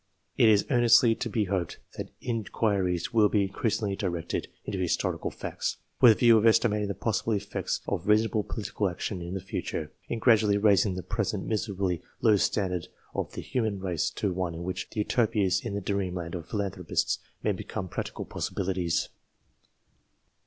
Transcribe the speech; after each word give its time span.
It 0.35 0.49
is 0.49 0.65
earnestly 0.71 1.13
to 1.13 1.29
be 1.29 1.43
hoped 1.45 1.77
that 1.95 2.09
inquiries 2.21 3.13
will 3.13 3.29
be 3.29 3.43
increasingly 3.43 3.95
directed 3.95 4.47
into 4.65 4.79
historical 4.79 5.29
facts, 5.29 5.77
with 6.01 6.15
tha 6.15 6.19
view 6.21 6.37
of 6.39 6.47
estimating 6.47 6.87
the 6.87 6.95
possible 6.95 7.33
effects 7.33 7.81
of 7.87 8.07
reasonable 8.07 8.41
political 8.41 8.89
action 8.89 9.21
in 9.21 9.35
the 9.35 9.39
future, 9.39 9.91
in 10.09 10.17
gra 10.17 10.33
dually 10.37 10.57
raising 10.59 10.95
the 10.95 11.03
present 11.03 11.45
miserably 11.45 12.01
low 12.19 12.35
standard 12.37 12.87
of 13.13 13.33
the 13.33 13.41
human 13.43 13.79
race 13.79 14.09
to 14.09 14.33
one 14.33 14.55
in 14.55 14.63
which 14.63 14.89
the 14.89 15.01
Utopias 15.01 15.63
in 15.63 15.75
the 15.75 15.81
dreamland 15.81 16.33
of 16.33 16.49
philanthropists 16.49 17.19
may 17.43 17.51
become 17.51 17.87
practical 17.87 18.25
possibilities. 18.25 19.07